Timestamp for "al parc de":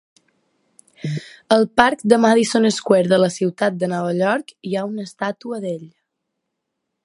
1.55-2.19